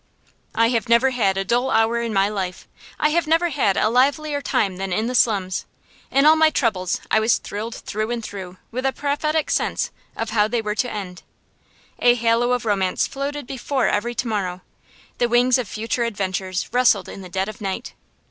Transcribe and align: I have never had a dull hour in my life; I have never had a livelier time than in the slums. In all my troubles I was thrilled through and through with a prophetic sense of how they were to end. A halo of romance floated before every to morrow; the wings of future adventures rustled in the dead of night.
I 0.55 0.69
have 0.69 0.89
never 0.89 1.11
had 1.11 1.37
a 1.37 1.45
dull 1.45 1.69
hour 1.69 2.01
in 2.01 2.11
my 2.11 2.27
life; 2.27 2.67
I 2.99 3.09
have 3.09 3.27
never 3.27 3.49
had 3.49 3.77
a 3.77 3.87
livelier 3.87 4.41
time 4.41 4.77
than 4.77 4.91
in 4.91 5.05
the 5.05 5.13
slums. 5.13 5.67
In 6.09 6.25
all 6.25 6.35
my 6.35 6.49
troubles 6.49 6.99
I 7.11 7.19
was 7.19 7.37
thrilled 7.37 7.75
through 7.75 8.09
and 8.09 8.23
through 8.25 8.57
with 8.71 8.83
a 8.83 8.93
prophetic 8.93 9.51
sense 9.51 9.91
of 10.15 10.31
how 10.31 10.47
they 10.47 10.59
were 10.59 10.73
to 10.73 10.89
end. 10.91 11.21
A 11.99 12.15
halo 12.15 12.53
of 12.53 12.65
romance 12.65 13.05
floated 13.05 13.45
before 13.45 13.89
every 13.89 14.15
to 14.15 14.27
morrow; 14.27 14.61
the 15.19 15.29
wings 15.29 15.59
of 15.59 15.67
future 15.67 16.03
adventures 16.05 16.67
rustled 16.71 17.07
in 17.07 17.21
the 17.21 17.29
dead 17.29 17.47
of 17.47 17.61
night. 17.61 17.93